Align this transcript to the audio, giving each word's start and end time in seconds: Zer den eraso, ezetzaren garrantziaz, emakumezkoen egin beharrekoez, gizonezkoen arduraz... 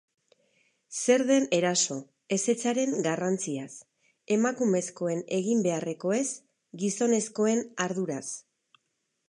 Zer 0.99 1.23
den 1.31 1.43
eraso, 1.57 1.97
ezetzaren 2.37 2.95
garrantziaz, 3.07 3.69
emakumezkoen 4.37 5.21
egin 5.39 5.61
beharrekoez, 5.69 6.25
gizonezkoen 6.85 7.63
arduraz... 7.87 8.27